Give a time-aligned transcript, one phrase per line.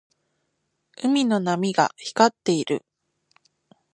[1.03, 2.83] 海の波が光っている。